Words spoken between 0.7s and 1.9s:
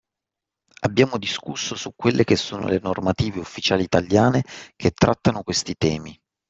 Abbiamo discusso